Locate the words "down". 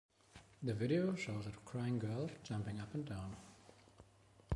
3.05-3.35